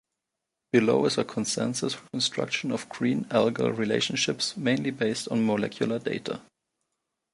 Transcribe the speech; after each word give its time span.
Below 0.71 1.05
is 1.05 1.19
a 1.19 1.23
consensus 1.23 1.93
reconstruction 2.01 2.71
of 2.71 2.89
green 2.89 3.25
algal 3.25 3.77
relationships, 3.77 4.57
mainly 4.57 4.89
based 4.89 5.27
on 5.29 5.45
molecular 5.45 5.99
data. 5.99 6.41